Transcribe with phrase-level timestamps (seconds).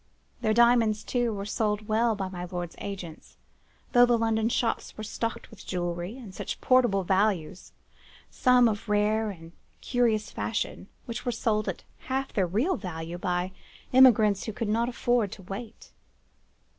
[0.41, 3.37] Their diamonds, too, were sold well by my lord's agents,
[3.91, 7.71] though the London shops were stocked with jewellery, and such portable valuables,
[8.31, 11.75] some of rare and curious fashion, which were sold for
[12.05, 13.51] half their real value by
[13.93, 15.91] emigrants who could not afford to wait.